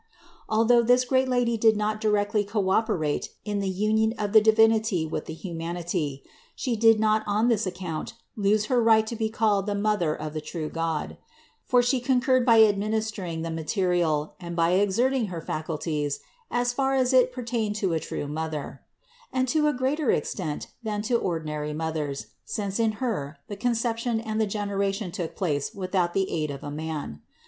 [0.49, 5.05] Although this great Lady did not directly co operate in the union of the Divinity
[5.05, 6.23] with the humanity,
[6.55, 10.33] She did not on this account lose her right to be called the Mother of
[10.33, 11.17] the true God;
[11.67, 15.27] for She concurred bv ad 122 CITY OF GOD ministering the material and by exerting
[15.27, 18.81] her faculties, as far as it pertained to a true Mother;
[19.31, 24.19] and to a greater extent than to ordinary mothers, since in Her the con ception
[24.25, 27.21] and the generation took place without the aid of a man.